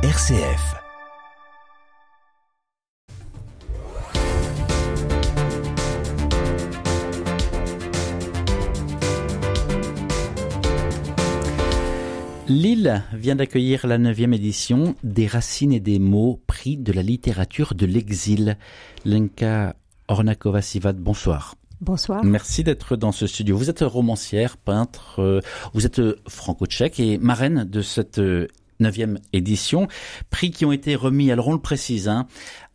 [0.00, 0.76] RCF.
[12.46, 17.74] Lille vient d'accueillir la neuvième édition des Racines et des mots, prix de la littérature
[17.74, 18.56] de l'exil.
[19.04, 19.74] Lenka
[20.06, 21.56] Ornakova-Sivat, bonsoir.
[21.80, 22.22] Bonsoir.
[22.22, 23.56] Merci d'être dans ce studio.
[23.56, 25.40] Vous êtes romancière, peintre, euh,
[25.74, 28.20] vous êtes franco-tchèque et marraine de cette
[28.80, 29.88] euh, neuvième édition.
[30.30, 32.26] Prix qui ont été remis, alors on le précise, hein,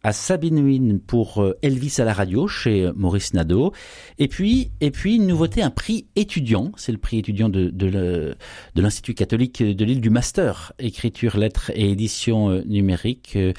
[0.04, 3.74] à Sabine Wynne pour euh, Elvis à la radio chez Maurice Nadeau.
[4.20, 6.72] Et puis, et puis une nouveauté, un prix étudiant.
[6.76, 8.36] C'est le prix étudiant de, de
[8.76, 13.54] l'Institut catholique de l'île du Master, écriture, lettres et édition euh, numérique, euh,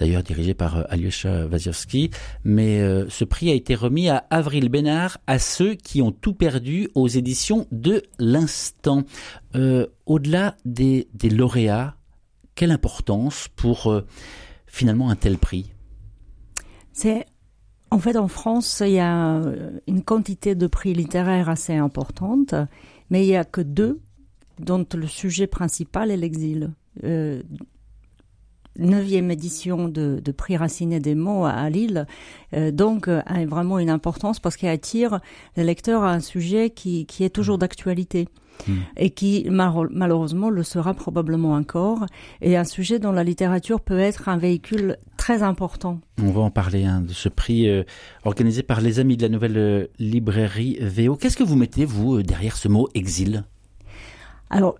[0.00, 2.10] d'ailleurs dirigé par Alyosha Waziowski.
[2.44, 6.88] Mais ce prix a été remis à Avril Bénard, à ceux qui ont tout perdu
[6.94, 9.04] aux éditions de l'Instant.
[10.06, 11.96] Au-delà des, des lauréats,
[12.54, 14.02] quelle importance pour
[14.66, 15.71] finalement un tel prix?
[16.92, 17.26] C'est
[17.90, 19.42] en fait en France, il y a
[19.86, 22.54] une quantité de prix littéraires assez importante,
[23.10, 24.00] mais il n'y a que deux
[24.58, 26.72] dont le sujet principal est l'exil.
[27.04, 27.42] Euh,
[28.78, 32.06] neuvième édition de, de, prix Racine des mots à, Lille,
[32.54, 35.20] euh, donc a vraiment une importance parce qu'elle attire
[35.56, 38.28] les lecteurs à un sujet qui, qui est toujours d'actualité.
[38.68, 38.80] Hmm.
[38.96, 42.06] et qui malheureusement le sera probablement encore,
[42.42, 46.00] et un sujet dont la littérature peut être un véhicule très important.
[46.22, 47.82] On va en parler hein, de ce prix euh,
[48.24, 51.16] organisé par les amis de la nouvelle euh, librairie VO.
[51.16, 53.44] Qu'est-ce que vous mettez, vous, euh, derrière ce mot exil?
[54.50, 54.78] Alors,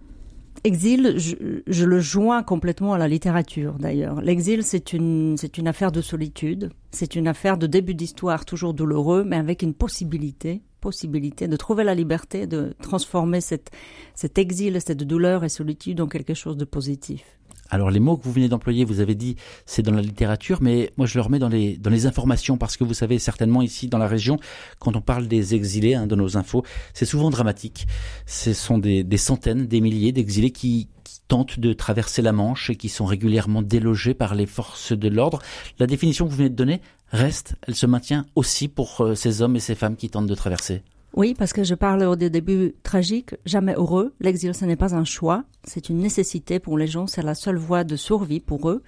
[0.65, 4.21] Exil, je, le joins complètement à la littérature d'ailleurs.
[4.21, 8.73] L'exil, c'est une, c'est une affaire de solitude, c'est une affaire de début d'histoire toujours
[8.73, 13.73] douloureux, mais avec une possibilité, possibilité de trouver la liberté, de transformer cette,
[14.15, 17.25] cet exil, cette douleur et solitude en quelque chose de positif.
[17.73, 20.93] Alors les mots que vous venez d'employer, vous avez dit c'est dans la littérature, mais
[20.99, 23.89] moi je le remets dans les dans les informations parce que vous savez certainement ici
[23.89, 24.39] dans la région,
[24.79, 27.87] quand on parle des exilés hein, dans nos infos, c'est souvent dramatique.
[28.27, 32.69] Ce sont des, des centaines, des milliers d'exilés qui, qui tentent de traverser la Manche
[32.69, 35.41] et qui sont régulièrement délogés par les forces de l'ordre.
[35.79, 39.41] La définition que vous venez de donner reste, elle se maintient aussi pour euh, ces
[39.41, 40.83] hommes et ces femmes qui tentent de traverser.
[41.15, 44.15] Oui, parce que je parle au début tragique, jamais heureux.
[44.21, 47.57] L'exil, ce n'est pas un choix, c'est une nécessité pour les gens, c'est la seule
[47.57, 48.83] voie de survie pour eux.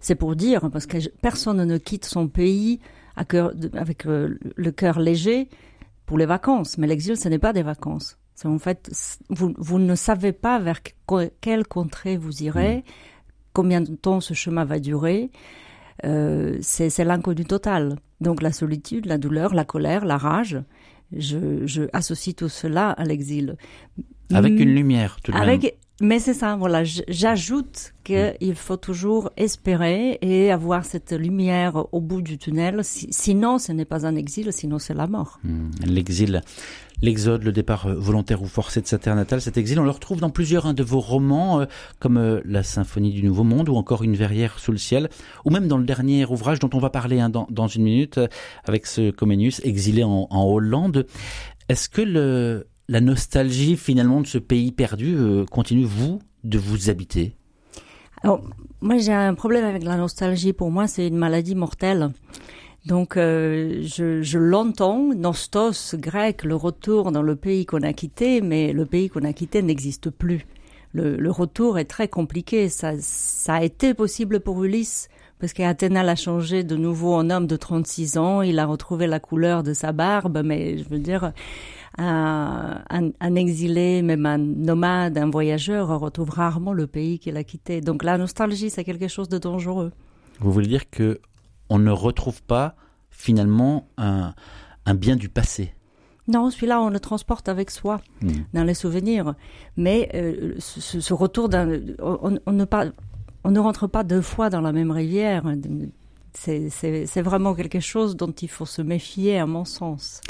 [0.00, 2.80] C'est pour dire, parce que personne ne quitte son pays
[3.16, 5.48] avec euh, le cœur léger
[6.06, 6.78] pour les vacances.
[6.78, 8.18] Mais l'exil, ce n'est pas des vacances.
[8.34, 8.90] C'est en fait,
[9.28, 10.80] vous, vous, ne savez pas vers
[11.40, 12.82] quelle contrée vous irez, mmh.
[13.52, 15.30] combien de temps ce chemin va durer.
[16.04, 17.96] Euh, c'est l'inconnu total.
[18.20, 20.58] Donc la solitude, la douleur, la colère, la rage
[21.16, 23.56] je, je associe tout cela à l'exil.
[24.32, 25.72] Avec une lumière, tout de Avec, même.
[26.02, 26.82] Mais c'est ça, voilà.
[26.84, 28.54] J'ajoute qu'il mm.
[28.54, 32.80] faut toujours espérer et avoir cette lumière au bout du tunnel.
[32.82, 35.40] sinon, ce n'est pas un exil, sinon c'est la mort.
[35.44, 35.70] Mm.
[35.86, 36.42] L'exil,
[37.02, 39.90] l'exode, le départ euh, volontaire ou forcé de sa terre natale, cet exil, on le
[39.90, 41.64] retrouve dans plusieurs de vos romans, euh,
[41.98, 45.08] comme euh, La Symphonie du Nouveau Monde ou encore Une verrière sous le ciel,
[45.44, 48.20] ou même dans le dernier ouvrage dont on va parler hein, dans, une minute,
[48.64, 51.06] avec ce Comenius, exilé en, en Hollande.
[51.68, 55.16] Est-ce que le, la nostalgie finalement de ce pays perdu
[55.50, 57.36] continue, vous, de vous habiter?
[58.22, 58.42] Alors,
[58.80, 60.52] moi j'ai un problème avec la nostalgie.
[60.52, 62.10] Pour moi, c'est une maladie mortelle.
[62.86, 68.40] Donc, euh, je, je l'entends, nostos grec, le retour dans le pays qu'on a quitté,
[68.40, 70.46] mais le pays qu'on a quitté n'existe plus.
[70.92, 72.68] Le, le, retour est très compliqué.
[72.68, 75.08] Ça, ça a été possible pour Ulysse,
[75.38, 78.42] parce qu'Athéna l'a changé de nouveau en homme de 36 ans.
[78.42, 81.32] Il a retrouvé la couleur de sa barbe, mais je veux dire,
[81.98, 87.80] un, exilé, même un nomade, un voyageur retrouve rarement le pays qu'il a quitté.
[87.80, 89.92] Donc la nostalgie, c'est quelque chose de dangereux.
[90.40, 91.20] Vous voulez dire que
[91.70, 92.74] on ne retrouve pas
[93.10, 94.34] finalement un,
[94.94, 95.74] bien du passé
[96.28, 98.30] non, celui-là, on le transporte avec soi hmm.
[98.52, 99.34] dans les souvenirs.
[99.76, 101.50] Mais euh, ce, retour,
[101.98, 102.84] on, on, ne pas,
[103.42, 105.42] on ne rentre pas deux fois dans la même rivière
[106.34, 110.20] c'est vraiment quelque chose dont il faut se méfier, à mon sens.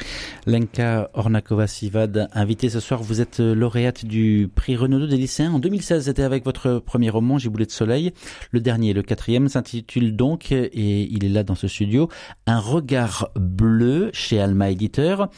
[0.47, 5.53] Lenka Ornakova-Sivad, invitée ce soir, vous êtes lauréate du prix Renaudot des lycéens.
[5.53, 8.13] En 2016, c'était avec votre premier roman, Giboulé de soleil.
[8.51, 12.09] Le dernier, le quatrième, s'intitule donc, et il est là dans ce studio,
[12.47, 15.29] Un regard bleu chez Alma Éditeur.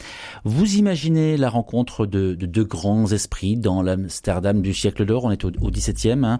[0.43, 5.43] Vous imaginez la rencontre de deux grands esprits dans l'Amsterdam du siècle d'or, on est
[5.45, 6.39] au, XVIIe, hein.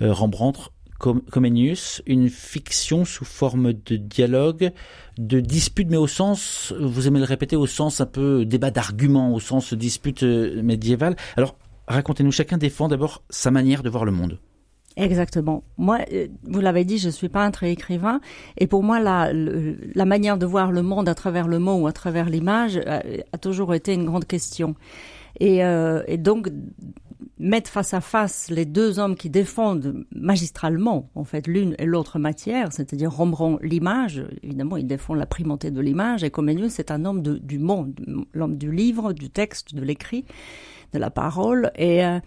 [0.00, 0.70] Euh, Rembrandt
[1.02, 4.70] Comenius, une fiction sous forme de dialogue,
[5.18, 9.34] de dispute, mais au sens, vous aimez le répéter, au sens un peu débat d'argument,
[9.34, 11.16] au sens dispute euh, médiévale.
[11.36, 11.56] Alors,
[11.88, 14.38] racontez-nous, chacun défend d'abord sa manière de voir le monde.
[14.96, 15.64] Exactement.
[15.78, 18.20] Moi, euh, vous l'avez dit, je suis peintre et écrivain,
[18.58, 19.32] et pour moi, la,
[20.04, 23.18] manière de voir le monde à travers le mot ou à travers l'image a, euh,
[23.32, 24.76] a, toujours été une grande question.
[25.40, 25.62] Et,
[26.18, 26.50] donc,
[27.42, 32.18] mettre face à face les deux hommes qui défendent magistralement, en fait, l'une et l'autre
[32.18, 37.04] matière, c'est-à-dire Rembrandt l'image, évidemment, il défend la primauté de l'image, et Comenius, c'est un
[37.04, 37.94] homme de, du monde,
[38.32, 40.24] l'homme du livre, du texte, de l'écrit,
[40.92, 42.20] de la parole, et euh,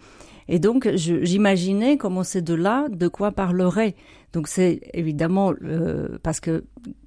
[0.48, 3.96] et donc, j'imaginais comment ces deux-là, de quoi parleraient.
[4.32, 6.62] Donc, c'est évidemment euh, parce que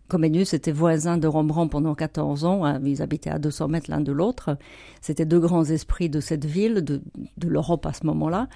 [0.10, 2.66] Comenius était voisin de Rembrandt pendant 14 ans.
[2.66, 4.58] Hein, ils habitaient à 200 mètres l'un de l'autre.
[5.00, 7.02] C'était deux grands esprits de cette ville, de,
[7.42, 8.50] l'Europe à ce moment-là.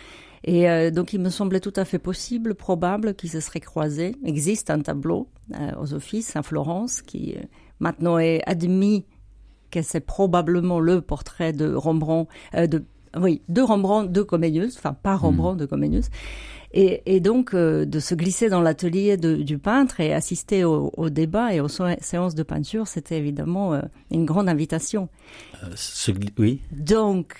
[0.44, 4.16] Et euh, donc, il me semblait tout à fait possible, probable qu'ils se seraient croisés.
[4.24, 7.44] Il existe un tableau euh, aux offices à Florence qui euh,
[7.80, 9.06] maintenant est admis
[9.72, 12.84] que c'est probablement le portrait de Rembrandt, de
[13.20, 15.62] oui, de Rembrandt, de Comenius, enfin pas Rembrandt, mmh.
[15.62, 16.10] de Comenius.
[16.76, 21.10] Et, et donc euh, de se glisser dans l'atelier du peintre et assister au, au,
[21.12, 25.08] débat et aux séances de peinture, c'était évidemment euh, une grande invitation.
[25.64, 26.62] Euh, ce, oui.
[26.72, 27.36] Donc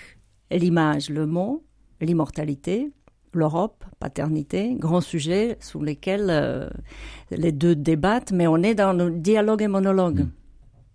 [0.52, 1.64] l'image, le mot,
[2.00, 2.92] l'immortalité,
[3.32, 6.70] l'Europe, paternité, grands sujets sous lesquels
[7.32, 10.20] les deux débattent, mais on est dans le dialogue et monologue.
[10.20, 10.30] Mmh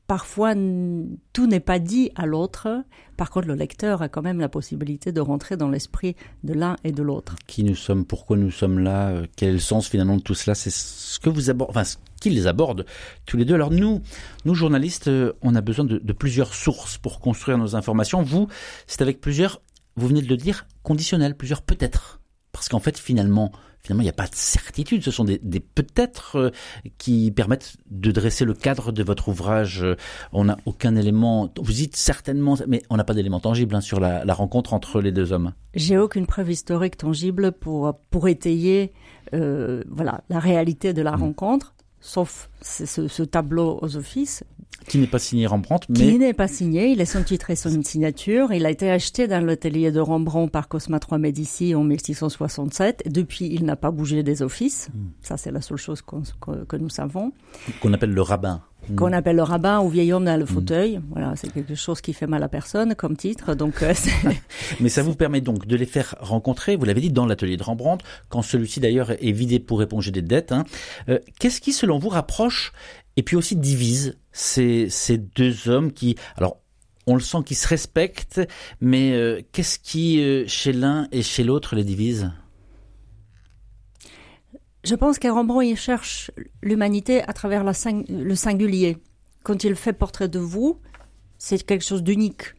[0.10, 0.56] parfois
[1.34, 2.84] tout n'est pas dit à l'autre.
[3.16, 6.78] Par contre, le lecteur a quand même la possibilité de rentrer dans l'esprit de l'un
[6.84, 7.36] et de l'autre.
[7.46, 10.34] Qui nous sommes, pourquoi nous sommes là, euh, quel est le sens finalement de tout
[10.34, 10.56] cela?
[10.56, 11.84] C'est ce que vous abordez, enfin,
[12.20, 12.88] qu'ils abordent
[13.28, 13.54] tous les deux.
[13.54, 14.02] Alors nous,
[14.46, 18.24] nous journalistes, euh, on a besoin de, de plusieurs sources pour construire nos informations.
[18.24, 18.48] Vous,
[18.88, 19.62] c'est avec plusieurs,
[19.96, 22.20] vous venez de le dire, conditionnels, plusieurs peut-être.
[22.52, 25.04] Parce qu'en fait, finalement, finalement, il n'y a pas de certitude.
[25.04, 26.50] Ce sont des, des peut-être euh,
[26.98, 29.86] qui permettent de dresser le cadre de votre ouvrage.
[30.31, 31.52] On n'a aucun élément.
[31.58, 35.02] Vous dites certainement, mais on n'a pas d'élément tangible hein, sur la, la, rencontre entre
[35.02, 35.54] les deux hommes.
[35.74, 38.94] J'ai aucune preuve historique tangible pour pour étayer
[39.34, 41.22] euh, voilà la réalité de la mmh.
[41.22, 44.44] rencontre sauf ce, ce, tableau aux offices.
[44.88, 46.00] Qui n'est pas signé Rembrandt, mais...
[46.00, 48.51] Qui n'est pas signé, il est son titre et son signature.
[48.54, 53.04] Il a été acheté dans l'atelier de Rembrandt par Cosma III Médicis en 1667.
[53.06, 54.89] Depuis, il n'a pas bougé des offices.
[54.94, 55.07] Mm.
[55.21, 57.33] Ça, c'est la seule chose qu qu que nous savons.
[57.81, 58.63] Qu'on appelle le rabbin
[58.96, 60.98] qu'on appelle le rabbin ou vieil homme dans le fauteuil.
[60.98, 61.04] Mmh.
[61.12, 63.54] Voilà, c'est quelque chose qui fait mal à personne comme titre.
[63.54, 63.94] Donc, euh,
[64.80, 66.76] mais ça vous permet donc de les faire rencontrer.
[66.76, 70.22] Vous l'avez dit dans l'atelier de Rembrandt, quand celui-ci d'ailleurs est vidé pour éponger des
[70.22, 70.52] dettes.
[70.52, 70.64] Hein.
[71.10, 72.74] Euh, Qu'est-ce qui, selon vous, rapproche
[73.16, 76.58] et puis aussi divise ces, ces deux hommes qui, alors,
[77.06, 78.42] on le sent qu'ils se respectent,
[78.81, 82.31] mais euh, qu'est-ce qui, chez l'un et chez l'autre, les divise?
[84.84, 86.31] Je pense Rembrandt, il cherche
[86.62, 88.98] l'humanité à travers le singulier.
[89.44, 90.80] Quand il fait portrait de vous,
[91.38, 92.54] c'est quelque chose d'unique.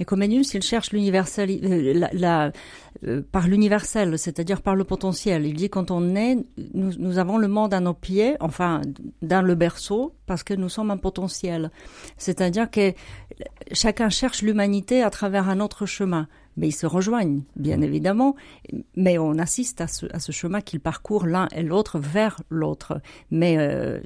[0.00, 2.52] Et Comenius, il cherche l'universel, euh, la, la,
[3.04, 5.44] euh, par l'universel, c'est-à-dire par le potentiel.
[5.46, 6.36] Il dit quand on est,
[6.72, 8.80] nous, nous, avons le monde à nos pieds, enfin
[9.20, 11.70] dans le berceau, parce que nous sommes un potentiel.
[12.16, 12.94] C'est-à-dire que
[13.72, 16.26] chacun cherche l'humanité à travers un autre chemin
[16.56, 18.34] mais ils se rejoignent, bien évidemment,
[18.94, 23.00] mais on assiste à ce, à ce chemin qu'ils parcourent l'un et l'autre vers l'autre.
[23.30, 24.00] Mais euh,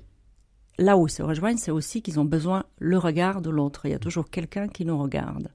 [0.78, 3.86] là où ils se rejoignent, c'est aussi qu'ils ont besoin le regard de l'autre.
[3.86, 5.48] Il y a toujours quelqu'un qui nous regarde.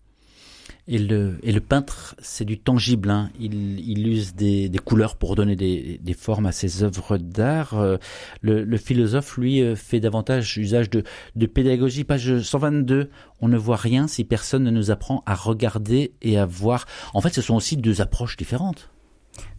[0.91, 3.11] Et le, et le peintre, c'est du tangible.
[3.11, 3.29] Hein.
[3.39, 7.77] Il, il use des, couleurs pour donner des, des formes à ses œuvres d'art.
[7.77, 7.97] Euh,
[8.41, 11.03] le, philosophe, lui, euh, fait davantage usage de,
[11.35, 12.05] de pédagogie.
[12.05, 16.47] Page 122, on ne voit rien si personne ne nous apprend à regarder et à
[16.47, 16.87] voir.
[17.13, 18.89] En fait, ce sont aussi deux approches différentes.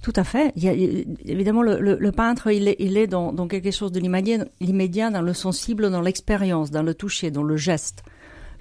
[0.03, 0.53] Tout à fait.
[1.25, 5.33] Évidemment, le, peintre, il est, il est dans, dans quelque chose de l'immédiat, dans le
[5.33, 8.03] sensible, dans l'expérience, dans le toucher, dans le geste.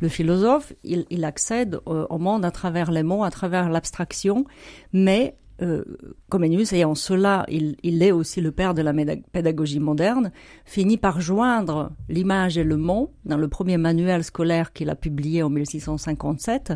[0.02, 4.46] Le philosophe, il, accède au, au, monde à travers les mots, à travers l'abstraction,
[4.94, 5.84] mais euh,
[6.30, 8.94] Comenius, et en cela il, il, est aussi le père de la
[9.32, 10.32] pédagogie moderne,
[10.64, 15.44] finit par joindre l'image et le mot dans le premier manuel scolaire qu'il a publié
[15.44, 16.74] en 1657,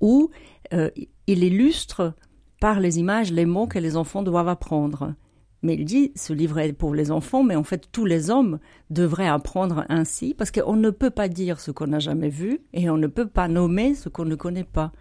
[0.00, 0.30] où
[0.72, 0.90] euh,
[1.26, 2.14] il illustre
[2.60, 5.14] par les images les mots que les enfants doivent apprendre.
[5.62, 8.58] Mais il dit, ce livre est pour les enfants, mais en fait, tous les hommes
[8.90, 12.90] devraient apprendre ainsi, parce qu'on ne peut pas dire ce qu'on n'a jamais vu, et
[12.90, 14.92] on ne peut pas nommer ce qu'on ne connaît pas.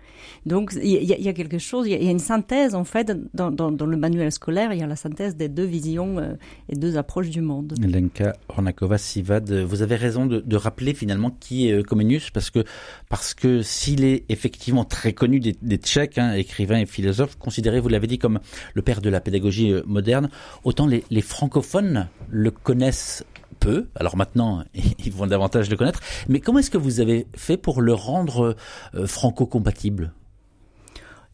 [0.46, 3.12] Donc, il y, y, a quelque chose, il y, y, a une synthèse, en fait,
[3.34, 6.34] dans, dans, dans, le manuel scolaire, il y a la synthèse des deux visions euh,
[6.70, 7.74] et deux approches du monde.
[7.82, 12.64] Lenka Ornakova-Sivad, vous avez raison de, de, rappeler finalement qui est euh, Comenius, parce que,
[13.10, 17.80] parce que s'il est effectivement très connu des, des Tchèques, hein, écrivain et philosophe, considéré,
[17.80, 18.40] vous l'avez dit, comme
[18.76, 20.30] le père de la pédagogie euh, moderne,
[20.64, 23.24] autant les, francophones le connaissent
[23.60, 23.88] peu.
[23.96, 26.00] Alors maintenant, ils vont davantage le connaître.
[26.30, 28.56] Mais comment est-ce que vous avez fait pour le rendre
[28.96, 30.14] euh, franco-compatible?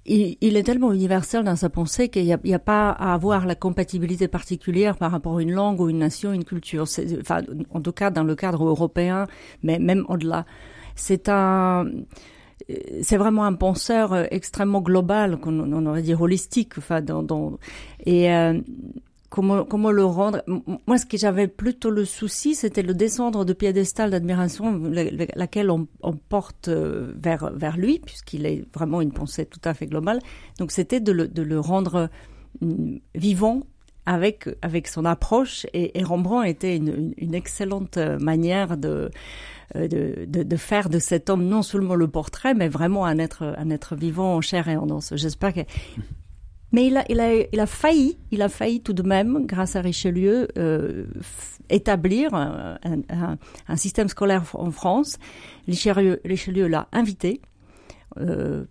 [0.09, 3.55] Il, est tellement universel dans sa pensée qu'il n'y a, a, pas à avoir la
[3.55, 6.85] compatibilité particulière par rapport à une langue ou une nation, une culture.
[7.19, 9.27] Enfin, en tout cas, dans le cadre européen,
[9.63, 10.45] mais même au-delà.
[10.95, 11.87] C'est un,
[13.01, 16.77] c'est vraiment un penseur extrêmement global, qu'on on aurait dit holistique.
[16.77, 17.01] Enfin,
[18.05, 18.59] et euh,
[19.29, 20.43] comment, le rendre?
[20.47, 24.81] Moi, ce que j'avais plutôt le souci, c'était le descendre de piédestal d'admiration,
[25.35, 25.87] laquelle on,
[26.29, 30.19] porte euh, vers, lui, puisqu'il est vraiment une pensée tout à fait globale.
[30.59, 32.09] Donc, c'était de le, de le rendre
[32.61, 33.63] mm, vivant
[34.07, 35.67] avec, avec son approche.
[35.73, 39.11] Et, et Rembrandt était une, une, excellente manière de,
[39.75, 43.19] euh, de, de, de, faire de cet homme non seulement le portrait, mais vraiment un
[43.19, 45.13] être, un être vivant en chair et en os.
[45.15, 45.59] J'espère que
[46.71, 49.75] mais il a, il, a, il a failli, il a failli tout de même, grâce
[49.75, 51.05] à Richelieu, euh,
[51.69, 52.77] établir un,
[53.09, 53.37] un,
[53.67, 55.17] un, système scolaire en France.
[55.67, 57.41] Richelieu, Richelieu l'a invité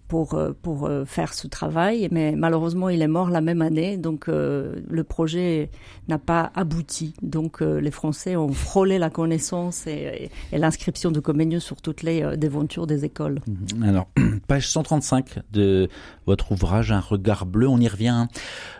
[0.08, 3.96] pour euh, pour euh, faire ce travail, mais malheureusement il est mort la même année,
[3.96, 5.70] donc euh, le projet
[6.08, 7.14] n'a pas abouti.
[7.22, 12.36] Donc euh, les Français ont frôlé la connaissance et l'inscription de Comenius sur toutes les
[12.36, 13.40] déventures des écoles.
[13.46, 13.82] Mhm.
[13.82, 14.08] Alors
[14.48, 15.88] page 135 de
[16.26, 18.26] votre ouvrage Un regard bleu, on y revient.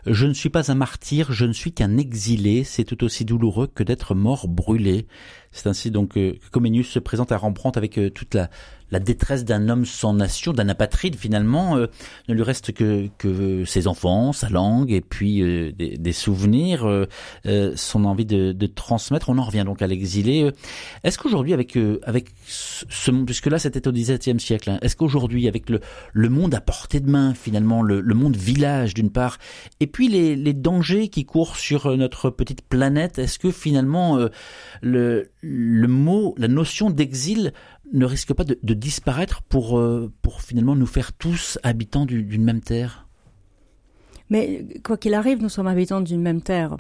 [0.06, 2.64] Je ne suis pas un martyr, je ne suis qu'un exilé.
[2.64, 5.06] C'est tout aussi douloureux que d'être mort brûlé.
[5.56, 8.48] C'est ainsi donc que Comenius se présente à Rembrandt avec toute la
[8.90, 11.86] la détresse d'un homme sans nation, d'un apatride finalement, euh,
[12.28, 16.86] ne lui reste que, que ses enfants, sa langue et puis euh, des, des, souvenirs,
[16.86, 17.06] euh,
[17.46, 19.28] euh son envie de, de, transmettre.
[19.28, 20.50] On en revient donc à l'exilé.
[21.02, 24.96] Est-ce qu'aujourd'hui, avec euh, avec ce monde, puisque là c'était au XVIIe siècle, hein, est-ce
[24.96, 25.80] qu'aujourd'hui, avec le,
[26.12, 29.38] le monde à portée de main finalement, le, le monde village d'une part,
[29.80, 34.18] et puis les, les dangers qui courent sur notre petite planète, est-ce que finalement
[34.82, 37.52] le, le mot, la notion d'exil
[37.92, 42.60] ne risque pas de, disparaître pour, euh, pour finalement nous faire tous habitants d'une même
[42.60, 43.06] terre?
[44.28, 46.76] Mais quoi qu'il arrive, nous sommes habitants d'une même terre.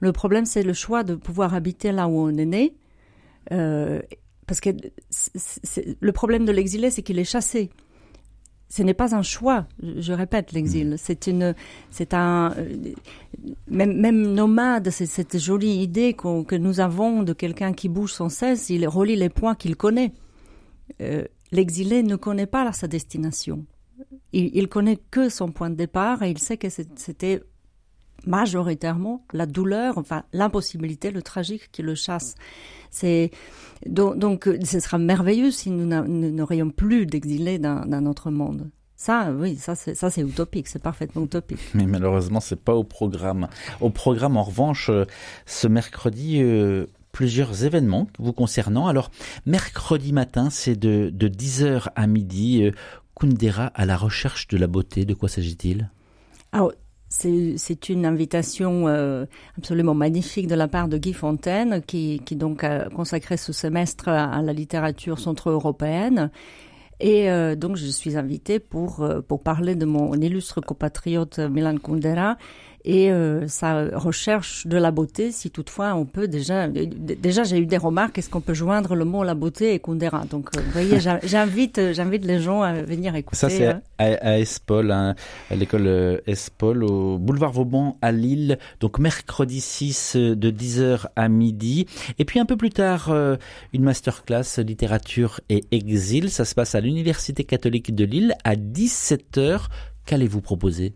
[0.00, 2.74] Le problème, c'est le choix de pouvoir habiter là où on est né.
[3.52, 4.00] Euh,
[4.46, 4.70] parce que
[6.00, 7.70] le problème de l'exilé, c'est qu'il est chassé.
[8.72, 10.90] Ce n'est pas un choix, je répète, l'exil.
[10.90, 10.96] Mmh.
[10.96, 11.54] C'est une,
[11.90, 12.54] c'est un,
[13.68, 18.12] même, même nomade, c'est cette jolie idée qu que nous avons de quelqu'un qui bouge
[18.12, 18.70] sans cesse.
[18.70, 20.12] Il relie les points qu'il connaît.
[21.00, 23.66] Euh, l'exilé ne connaît pas sa destination.
[24.32, 27.42] Il, il connaît que son point de départ et il sait que c'était
[28.26, 32.34] majoritairement la douleur, enfin l'impossibilité, le tragique qui le chasse.
[32.90, 33.30] C'est
[33.86, 38.70] donc, donc, ce sera merveilleux si nous n'aurions plus d'exilés dans, dans notre monde.
[38.96, 41.60] Ça, oui, ça c'est ça c'est utopique, c'est parfaitement utopique.
[41.72, 43.48] Mais malheureusement, c'est pas au programme.
[43.80, 45.06] Au programme, en revanche, euh,
[45.46, 48.88] ce mercredi, euh, plusieurs événements vous concernant.
[48.88, 49.10] Alors,
[49.46, 52.72] mercredi matin, c'est de, de 10h à midi, euh,
[53.18, 55.06] Kundera à la recherche de la beauté.
[55.06, 55.90] De quoi s'agit-il?
[56.52, 56.72] Alors,
[57.10, 59.26] c'est une invitation euh,
[59.58, 64.32] absolument magnifique de la part de Guy Fontaine, qui, donc a consacré ce semestre à,
[64.32, 66.30] à la littérature centro-européenne.
[67.00, 71.78] Et euh, donc, je suis invitée pour, euh, pour parler de mon illustre compatriote Milan
[71.78, 72.36] Kundera
[72.84, 76.68] et euh, sa recherche de la beauté, si toutefois on peut déjà.
[76.68, 78.18] Déjà, j'ai eu des remarques.
[78.18, 80.24] Est-ce qu'on peut joindre le mot la beauté et Kundera?
[80.30, 83.36] Donc, euh, vous voyez, j'invite, euh, j'invite les gens à venir écouter.
[83.36, 85.14] Ça, c'est à, à Espol, hein,
[85.50, 88.58] à l'école Espol, au boulevard Vauban à Lille.
[88.80, 91.86] Donc, mercredi 6 de 10h à midi.
[92.18, 93.14] Et puis, un peu plus tard,
[93.72, 96.30] une masterclass littérature et exil.
[96.30, 99.66] Ça se passe à l'Université catholique de Lille à 17h.
[100.06, 100.94] Qu'allez-vous proposer?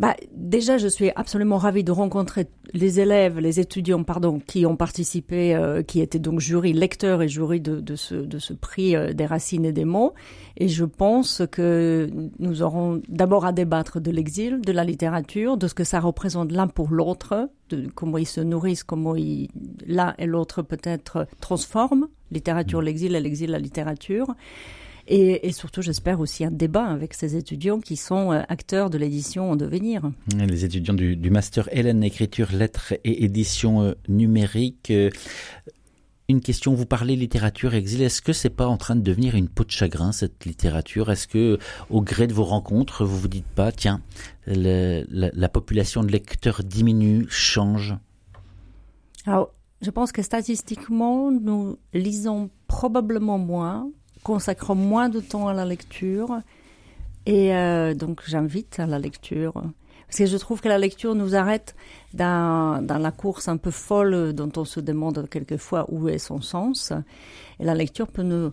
[0.00, 4.74] Bah, déjà, je suis absolument ravie de rencontrer les élèves, les étudiants, pardon, qui ont
[4.74, 8.96] participé, euh, qui étaient donc jury, lecteurs et jury de, de, ce, de ce prix
[8.96, 10.14] euh, des racines et des mots.
[10.56, 15.68] Et je pense que nous aurons d'abord à débattre de l'exil, de la littérature, de
[15.68, 19.14] ce que ça représente l'un pour l'autre, de comment ils se nourrissent, comment
[19.86, 24.34] l'un et l'autre peut-être transforment, littérature, l'exil et l'exil, la littérature.
[25.06, 28.98] Et, et surtout, j'espère aussi un débat avec ces étudiants qui sont euh, acteurs de
[28.98, 30.10] l'édition en devenir.
[30.36, 34.90] Les étudiants du, du master Hélène écriture, lettres et édition euh, numérique.
[34.90, 35.10] Euh,
[36.28, 39.48] une question, vous parlez littérature exil, est-ce que c'est pas en train de devenir une
[39.48, 41.10] peau de chagrin cette littérature?
[41.10, 44.00] Est-ce que au gré de vos rencontres, vous vous dites pas tiens,
[44.46, 47.96] le, la, la population de lecteurs diminue, change?
[49.26, 49.52] Alors,
[49.82, 53.90] je pense que statistiquement, nous lisons probablement moins
[54.22, 56.40] consacre moins de temps à la lecture.
[57.26, 59.54] Et euh, donc j'invite à la lecture.
[60.06, 61.76] Parce que je trouve que la lecture nous arrête
[62.14, 66.40] dans, dans la course un peu folle dont on se demande quelquefois où est son
[66.40, 66.92] sens.
[67.60, 68.52] Et la lecture peut nous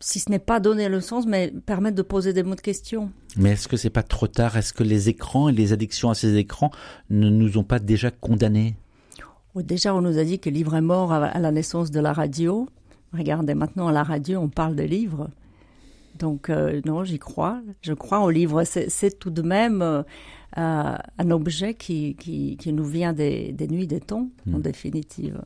[0.00, 3.12] si ce n'est pas donner le sens, mais permettre de poser des mots de question.
[3.36, 4.56] Mais est-ce que c'est pas trop tard?
[4.56, 6.70] Est-ce que les écrans et les addictions à ces écrans
[7.10, 8.76] ne nous ont pas déjà condamnés?
[9.54, 12.66] Déjà, on nous a dit que livre est mort à la naissance de la radio.
[13.12, 15.28] Regardez, maintenant à la radio, on parle de livres.
[16.18, 17.60] Donc euh, non, j'y crois.
[17.82, 18.64] Je crois au livre.
[18.64, 20.02] C'est tout de même euh,
[20.56, 24.62] un objet qui, qui, qui, nous vient des, des nuits des temps, en hmm.
[24.62, 25.40] définitive.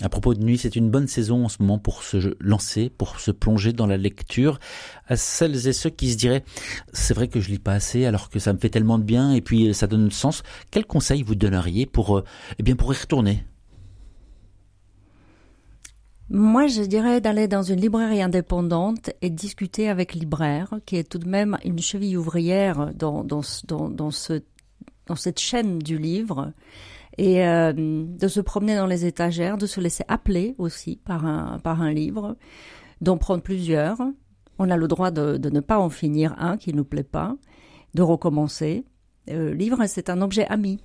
[0.00, 3.20] À propos de nuit, c'est une bonne saison en ce moment pour se lancer, pour
[3.20, 4.58] se plonger dans la lecture.
[5.06, 6.44] À celles et ceux qui se diraient,
[6.92, 9.32] c'est vrai que je lis pas assez alors que ça me fait tellement de bien
[9.32, 10.42] et puis ça donne sens.
[10.70, 12.24] Quel conseil vous donneriez pour, euh,
[12.58, 13.44] eh bien, pour y retourner?
[16.34, 21.18] Moi, je dirais d'aller dans une librairie indépendante et discuter avec libraire, qui est tout
[21.18, 24.40] de même une cheville ouvrière dans, dans, dans, dans ce,
[25.14, 26.54] cette chaîne du livre
[27.18, 31.58] et euh, de se promener dans les étagères, de se laisser appeler aussi par un,
[31.58, 32.38] par un livre,
[33.02, 33.98] d'en prendre plusieurs.
[34.58, 37.36] On a le droit de, de, ne pas en finir un qui nous plaît pas,
[37.92, 38.86] de recommencer.
[39.28, 40.80] Euh, livre, c'est un objet ami.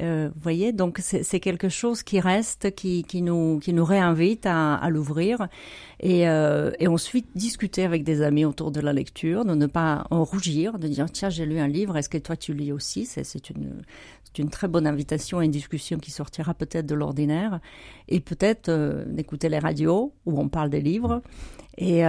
[0.00, 4.46] Euh, vous voyez, donc c'est quelque chose qui reste, qui, qui, nous, qui nous réinvite
[4.46, 5.48] à, l'ouvrir.
[6.00, 10.06] Et, euh, et ensuite discuter avec des amis autour de la lecture, de ne pas
[10.10, 13.06] en rougir, de dire tiens j'ai lu un livre, est-ce que toi tu lis aussi?
[13.06, 13.82] C'est une,
[14.38, 17.60] une très bonne invitation à une discussion qui sortira peut-être de l'ordinaire.
[18.08, 21.22] Et peut-être euh, d'écouter les radios où on parle des livres.
[21.76, 22.02] Et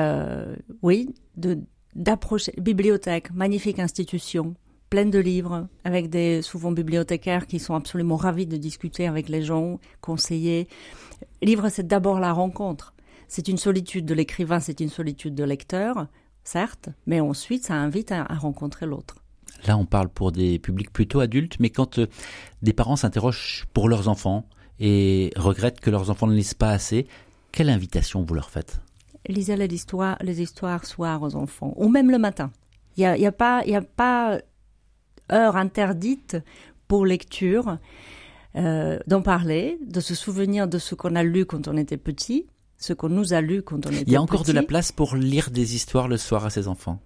[0.84, 1.58] oui, de
[1.96, 4.54] d'approcher bibliothèque, magnifique institution,
[4.96, 9.42] pleine de livres, avec des souvent bibliothécaires qui sont absolument ravis de discuter avec les
[9.42, 10.70] gens, conseiller.
[11.42, 12.94] Livre, c'est d'abord la rencontre.
[13.28, 16.08] C'est une solitude de l'écrivain, c'est une solitude de lecteur,
[16.46, 19.18] certes, mais ensuite ça invite à, rencontrer l'autre.
[19.68, 22.08] Là, on parle pour des publics plutôt adultes, mais quand euh,
[22.62, 24.48] des parents s'interrogent pour leurs enfants
[24.80, 27.06] et regrettent que leurs enfants ne lisent pas assez,
[27.52, 28.80] quelle invitation vous leur faites?
[29.28, 32.50] Lisez les histoires, les histoires soir aux enfants, ou même le matin.
[32.96, 34.40] Il n'y a, y a, pas, y a pas
[35.32, 36.38] heure interdite
[36.88, 37.78] pour lecture,
[38.56, 42.48] euh, d'en parler, de se souvenir de ce qu'on a lu quand on était petit,
[42.78, 44.04] ce qu'on nous a lu quand on était petit.
[44.08, 46.68] Il y a encore de la place pour lire des histoires le soir à ses
[46.68, 47.00] enfants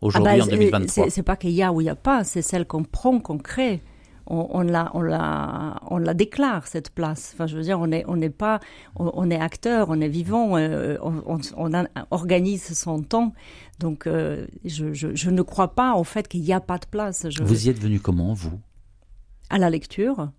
[0.00, 1.10] aujourd'hui ah bah, en 2023.
[1.10, 3.38] C'est pas qu'il y a ou il n'y a pas, c'est celle qu'on prend, qu'on
[3.38, 3.82] crée.
[4.26, 7.32] On, on, la, on, la, on la déclare cette place.
[7.34, 8.60] Enfin, je veux dire, on est, on n'est pas,
[8.96, 13.32] on, est acteur, on est vivant, euh, on, on, organise son temps.
[13.78, 16.86] Donc, euh, je, je, je, ne crois pas au fait qu'il n'y a pas de
[16.86, 17.26] place.
[17.28, 18.60] Je, vous y êtes venu comment, vous?
[19.50, 20.30] À la lecture.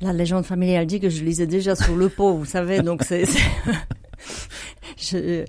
[0.00, 3.24] La légende familiale dit que je lisais déjà sur le pot, vous savez, donc c'est...
[5.00, 5.44] je,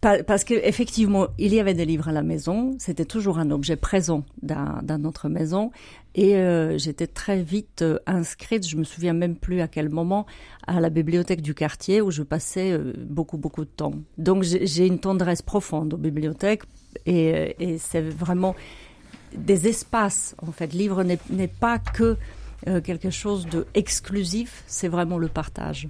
[0.00, 2.74] parce que effectivement, il y avait des livres à la maison.
[2.78, 5.72] C'était toujours un objet présent dans, notre maison,
[6.14, 8.66] et euh, j'étais très vite euh, inscrite.
[8.66, 10.26] Je me souviens même plus à quel moment
[10.66, 13.94] à la bibliothèque du quartier où je passais euh, beaucoup beaucoup de temps.
[14.16, 16.62] Donc j'ai une tendresse profonde aux bibliothèques,
[17.04, 18.56] et, et c'est vraiment
[19.36, 20.34] des espaces.
[20.38, 22.16] En fait, livre n'est pas que
[22.68, 25.88] euh, quelque chose de exclusif, c'est vraiment le partage.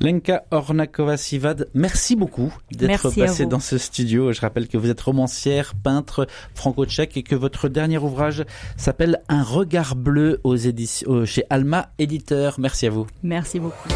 [0.00, 4.32] Lenka Ornakova-Sivad, merci beaucoup d'être passée dans ce studio.
[4.32, 8.44] Je rappelle que vous êtes romancière, peintre franco-tchèque et que votre dernier ouvrage
[8.76, 12.56] s'appelle Un regard bleu aux éditions, chez Alma Éditeur.
[12.58, 13.06] Merci à vous.
[13.22, 13.88] Merci beaucoup.